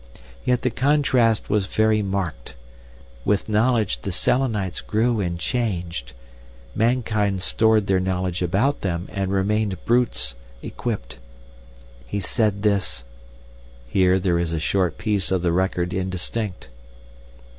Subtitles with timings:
[0.43, 2.55] Yet the contrast was very marked.
[3.23, 6.13] With knowledge the Selenites grew and changed;
[6.73, 11.19] mankind stored their knowledge about them and remained brutes—equipped.
[12.07, 13.03] He said this..."
[13.87, 16.69] [Here there is a short piece of the record indistinct.